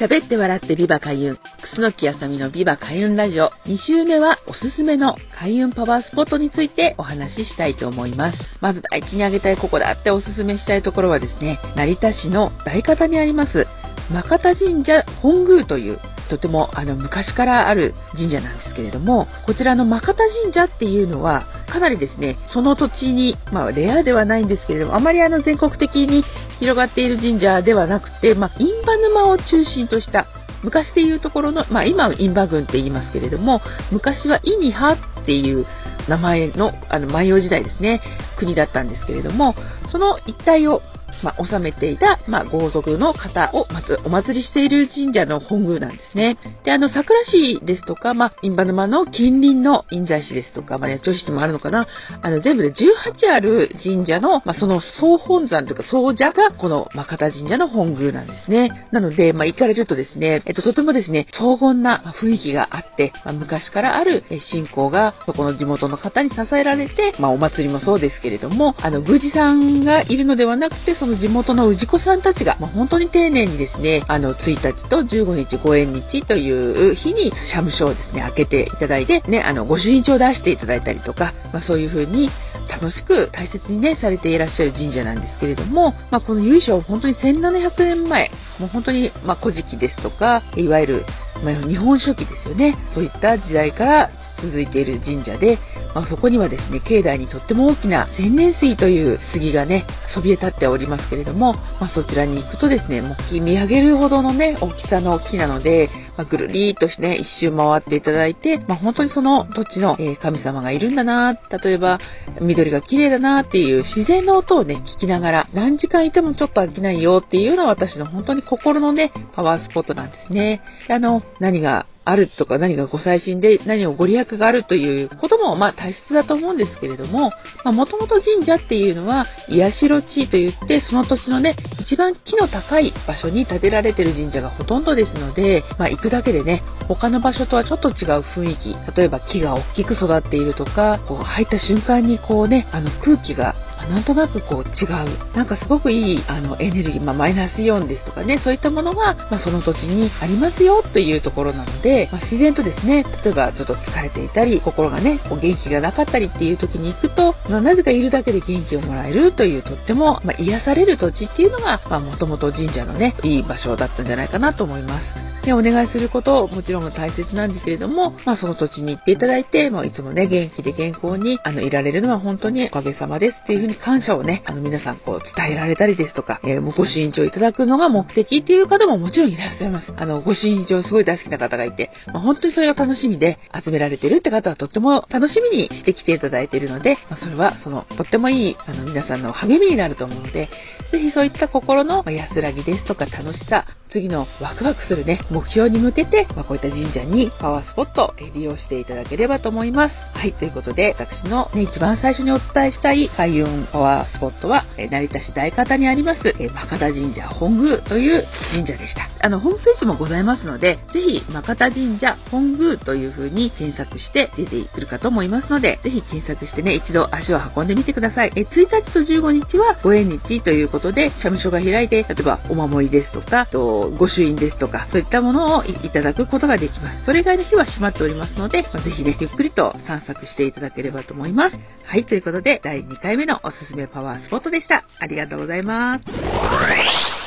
[0.00, 1.38] 喋って笑ってビバ開運。
[1.76, 3.50] 楠木あさみのビバ開運ラジオ。
[3.66, 8.58] 2週目はおすすめの開運パワースポットについてお話ししたいと思います。
[8.60, 13.68] まず第一に挙げたいここだっておすすめしたいところはですね、成田市の大方にあります、
[14.10, 26.24] 真方神社本宮というとてもあの昔からある神社なんですけれども、こちらの真方神社っていうのは、かなりですね、その土地に、まあレアではないんですけれども、あまりあの全国的に
[26.64, 30.26] 広がっている神社ではなくて、まあ、印旛沼を中心とした
[30.62, 33.60] 昔でいうところの、まあ、今は印旛郡って言いますけれども、
[33.92, 35.66] 昔はイニハっていう
[36.08, 38.00] 名前の、あの、万葉時代ですね、
[38.38, 39.54] 国だったんですけれども、
[39.92, 40.80] その一帯を
[41.22, 46.38] まあ、治めていた、まあ、豪族の方をまずお祭りしている神社の本宮なんですね。
[46.64, 51.86] で、あの、桜市ですとか、まあ、印旛沼の近隣の印西市ですとか、まあ、ね、調子もあるのかな。
[52.22, 58.86] あの、全部で18ある神社の、まあ、その総本山というか総社が、この、まあ、方神社の本宮なんですね。
[58.92, 82.30] なので、まあ、行かれるとですね、えっと、とてもですね、荘厳な雰囲気があって、まあ、昔からある信仰が、そこの地元の方に支えられて、まあ、お祭りもそうですけれども、あの、宮司さんがいるのではなくて、その地元の氏子さんたちが、まあ、本当に丁寧にですね、あの、1日と15日ご縁日という日に、社務所をですね、開けていただいて、ね、あの、ご朱印帳を出していただいたりとか、まあ、そういうふうに、
[82.70, 91.04] 楽しく大切にね、されていらっしゃる神社なんですけれども、まあ、この由緒は本当に1700年前、もう本当に、まあ、古事記ですとか、いわゆる、
[91.44, 92.74] まあ、日本書紀ですよね。
[92.92, 94.10] そういった時代から
[94.44, 95.58] 続いている神社で、
[95.94, 111.98] まあ、そこにはですね、境内にとっても大きな千年水という杉がね、そびえ立っておりますけれども、まあ、そちらに行くとですね、もう見上げるほどのね、大きさの木なので、まあ、ぐるりーっとね、一周回っていただいて、まあ、本当にその土地の、え神様がいるんだな例えば、
[112.40, 120.62] 緑が綺麗だなっていう自然の音をね、聞きながら、何時間いてもちょっと飽きないよっていうのは私の本当に心のね、パワースポットなんですね。
[120.88, 127.32] あの、何があるとか何がご最新で何をご利益があるということもまあ大切だと思うんですけれども、
[127.64, 143.54] もともと神社っていうのは、癒しろ地といって、その土地のね、一番木の高い場所に建てられてる神社がほとんどですので、まあ行くだけでね、他の場所とはちょっと違う雰囲気、例えば木が大きく育っているとか、こう入った瞬間にこうね、あの空気が
[143.88, 145.36] なんとなくこう違う。
[145.36, 165.33] なんかすごくいいあのエネルギー、まあ、マイナスイオンですとかね、そういったものが、まあ、その土地にありますよというところなので、まあ、自然とですね、例えばちょっと疲れていたり、心がね、こう元気がなかったりっていう時に行くと、まあ、なぜかいるだけで元気をもらえるというとっても、ま癒される土地っていうのが、まもともと神社のね、いい場所だったんじゃないかなと思います。
[165.44, 179.92] で、お願いすることをもちろん大切なんですけれども、まあその土地に行っていただいて、もういつもね、元気で健康に、あの、いられるのは本当におかげさまですっていうふうに感謝をね、あの、皆さんこう伝えられたりですとか、えー、ご朱印帳いただくのが目的っていう方ももちろんいらっしゃいます。
[179.96, 190.48] あの、ご朱印帳すごい大好きな方がいて、まあ、本当にそれが楽しみで集められてるって方はとっても楽しみにしてきていただいているので、まあ、それはその、とってもいい、あの、皆さんの励みになると思うので、
[190.90, 199.94] ぜひそういった心の安らぎですとか楽しさ、次のワクワクするね、目標に向けて、まあ、こういった神社にパワースポットを利用していただければと思います。
[200.14, 209.13] はい、ということで、私のね、一番最初にお伝えしたい開運パワースポットは、成田市大方にあります、えマカタ神社本宮という神社でした。
[209.24, 218.32] あの、ホームページもございますので、ぜひ、マカタ神社本宮という風に検索して出てくるかと思いますので、ぜひ検索してね、一度足を運んでみてください。
[218.36, 227.04] え1日と15日はご縁日ということで、社務所が開いて、例えばお守りですとか、と御朱印ですとか、そういったものをいただくことができます。
[227.06, 231.58] それ以外の日は閉まっておりますので、まあ、ぜひね、ゆっくりと散策していただければと思います。
[231.86, 234.84] はい、ということで、第2回目のおすすめパワースポットでした。
[234.98, 237.23] ありがとうございます。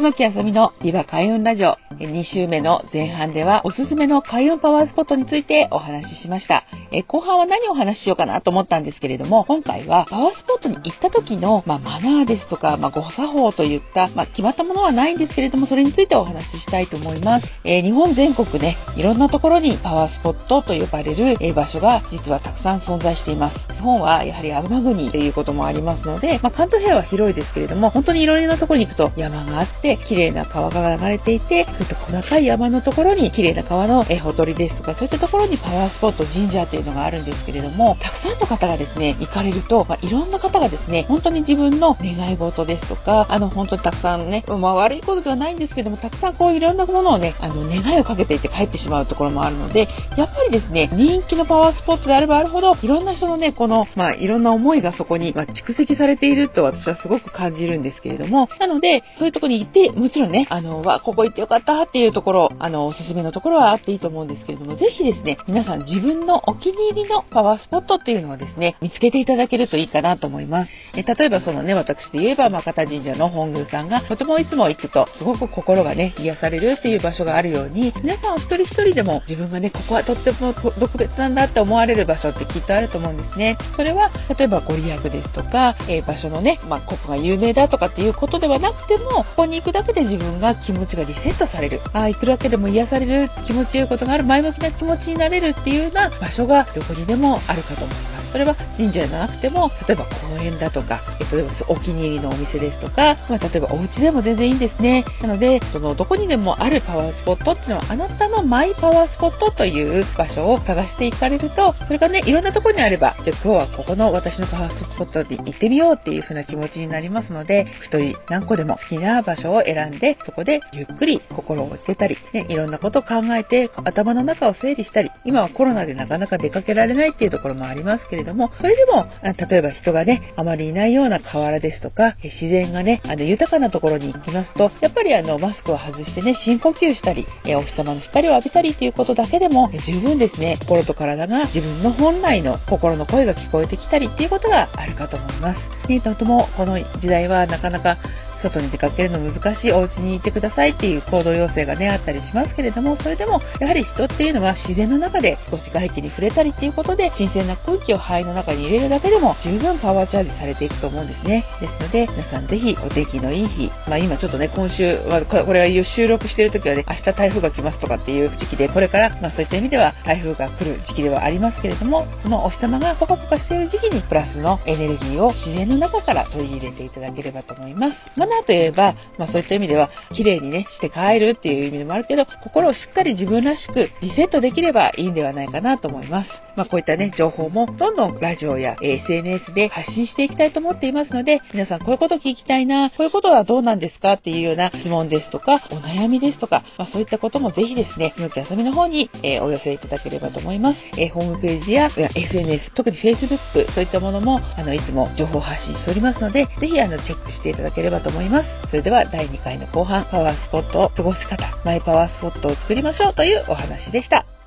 [0.00, 6.64] 楠木あさみのビバ開運ラジオ2週目の前半ではおすすめの開運パワースポットについてお話ししました。
[6.92, 17.52] え後半は何をお話ししようかなと思ったんですけれども、今回はパワースポットに行った時の、まあ、マナーですとか、まあ、ご作法といった、まあ、決まったものはないんですけれども、それについてお話ししたいと思います。
[17.64, 23.58] えー、日本全国ね、いろんなところにパワースポットと呼ばれる、え場所が実はたくさん存在しています。
[23.74, 70.70] 日本はやはり天国ということもありますので、ま、関東平は広いですけれども、本当にいろいろなところに行くと山があって、綺麗な川が流れていて、そういった小高い山のところに綺麗な川のえほとりですとか、そういったところにパワースポット、神社っていうのがあるんですけれども、たくさんの方がですね、行かれると、まあ、いろんな方がですね、本当に自分の願い事ですとか、あの、本当にたくさんね、まあ、悪いことではないんですけども、たくさんこういろんなものをね、あの、願いをかけていて帰ってしまうところもあるので、やっぱりですね、人気のパワースポットであればあるほど、いろんな人のね、この、まあ、いろんな思いがそこに、まあ、蓄積されていると私はすごく感じるんですけれども、なので、そういうところに行って、もちろんね、あの、わ、ここ行ってよかったっていうところ、あの、おすすめのところはあっていいと思うんですけれども、ぜひですね、皆さん自分のお気に入りのパワースポットっていうのをですね、見つけていただけるといいかなと思います。
[70.96, 83.56] え例えばそのね、私で言えば、ま方神社の本宮さんが、とてもいつも行くと、すごく心がね、癒されるっていう場所があるように、皆さんお一人一人でも自分がね、ここはとっても特別なんだって思われる場所ってきっとあると思うんですね。
[83.76, 91.80] それは、例えばご利益ですとか、えー、場所のね、まあ、ここが有名だとかっていうことではなくても、ここに行くだけで自分が気持ちがリセットされる。
[91.92, 98.19] ああ、行くだけでも癒される、気持ちよいことがある、前向きな気持ちになれるっていうような場所がどこにでもあるかと思います。
[98.30, 100.10] それは神社じゃなくても、例えば公
[100.42, 101.00] 園だとか、
[101.32, 105.04] 例えばお気に入りのお店ですとか、まあ、例えばお家でも全然いいんですね。
[105.20, 145.60] なので、そのどこにでもあるパワースポットっていうのは、あなたのマイパワースポットという場所を探していかれると、それがね、いろんなところにあれば、じゃあ今日はここの私のパワースポットに行ってみようっていう風な気持ちになりますので、一人何個でも好きな場所を選んで、そこでゆっくり心を落ちてたり、ね、いろんなことを考えて頭の中を整理したり、今はコロナでなかなか出かけられないっていうところもありますけれどれども、それでも、例えば人がね、あまりいないような河原ですとか、自然がね、あの、豊かなところに行きますと、やっぱりあの、マスクを外してね、深呼吸したり、えお日様の光を浴びたりっていうことだけでも、十分ですね、心と体が自分の本来の心の声が聞こえてきたりっていうことがあるかと思います。
[145.88, 147.96] ね、とてもこの時代はなかなか
[148.42, 161.44] 外に出かけるの難しい、お家にいてくださいっていう行動要請がね、あったりしますけれども、それでも、やはり人っていうのは自然の中で少し外気に触れたりっていうことで、新鮮な空気を肺の中に入れるだけでも、十分パワーチャージされていくと思うんですね。
[161.60, 177.96] ですので、皆さんぜひお天気のいい日、まあ今ちょっとね、今週は、これは収録してる時はね、明日台風が来ますとかっていう時期で、これから、まあそういった意味では台風が来る時期ではありますけれども、そのお日様がポカポカしている時期にプラスのエネルギーを自然の中から取り入れていただければと思います。
[178.30, 186.30] 花といえば、まあそういった意味では、綺麗にね、して帰るっていう意味でもあるけど、心をしっかり自分らしくリセットできればいいんではないかなと思います。
[186.56, 200.80] まあこういったね、情報もどんどんラジオや SNS で発信していきたいと思っていますので、皆さんこういうこと聞きたいな、こういうことはどうなんですかっていうような質問ですとか、お悩みですとか、まあそういったこともぜひですね、のきあさみの方に、えー、お寄せいただければと思います。
[200.96, 208.48] えー、ホームページや SNS、特に Facebook、そういったものも、あの、いつも情報発信しておりますので、ぜひあの、チェックしていただければと思います。
[208.70, 214.39] それではは第2回の後半、パワースポットを過ごし方、マイパワースポットを作りましょうというお話でした。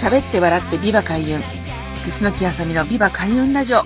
[0.00, 1.42] 喋って笑ってビバ開運。
[2.06, 3.82] 楠木あさみのビバ開運ラジオ。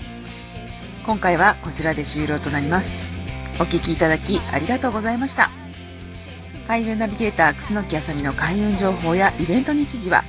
[1.05, 2.87] 今回はこちらで終了となります。
[3.59, 5.51] お聴きいただきありがとうございました。
[6.69, 10.23] 開運ナビゲーター楠木あさみの開運情報やイベント日時は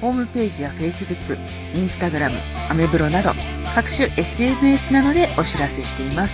[0.00, 1.36] ホームページや Facebook、
[1.74, 2.30] Instagram、
[2.70, 3.32] アメブロなど
[3.74, 6.32] 各種 SNS などでお知らせしています。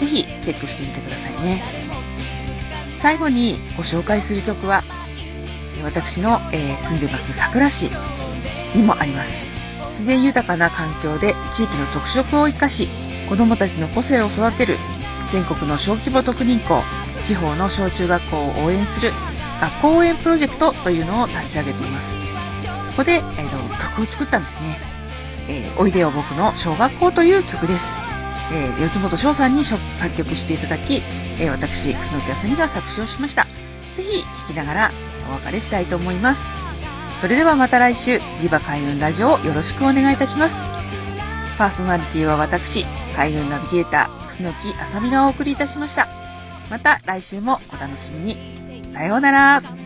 [0.00, 1.64] ぜひチェックしてみてくださいね。
[3.00, 4.82] 最後にご紹介する曲は
[5.84, 7.88] 私の、えー、住んでます桜市
[8.74, 9.28] にもあります。
[9.92, 12.88] 自然豊かな環境で地域の特色を生かし
[13.28, 14.76] 子どもたちの個性を育てる
[15.30, 16.82] 全国の小規模特任校
[17.26, 19.12] 地方の小中学校を応援する
[19.60, 22.14] 学校応援プロジェクトというのを立ち上げています。
[22.92, 24.80] ここで、えーと、曲を作ったんですね。
[25.48, 27.84] えー、おいでよ僕の小学校という曲です。
[28.52, 29.80] えー、四本翔さんに作
[30.16, 31.02] 曲していただき、
[31.38, 33.44] えー、私、楠木あさみが作詞をしました。
[33.96, 34.90] ぜひ聴きながら
[35.30, 36.61] お別れしたいと思います。
[37.22, 40.54] それではまた来週、ビバ海運ラジオをよろしくお願いいたします。
[41.56, 46.08] パーソナリティは私、海運ナビゲーター、楠木あさみがお送りいたしました。
[46.68, 48.92] また来週もお楽しみに。
[48.92, 49.81] さようなら。